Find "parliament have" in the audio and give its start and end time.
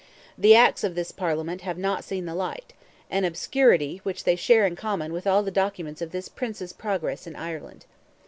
1.11-1.77